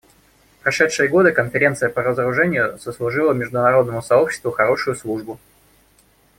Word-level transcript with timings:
В 0.57 0.63
прошедшие 0.63 1.07
годы 1.09 1.31
Конференция 1.31 1.87
по 1.87 2.01
разоружению 2.01 2.79
сослужила 2.79 3.33
международному 3.33 4.01
сообществу 4.01 4.49
хорошую 4.49 4.95
службу. 4.95 5.39